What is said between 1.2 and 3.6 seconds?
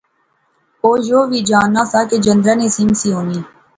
وی جاننا سا کہ جندرے نی سم سی ہونی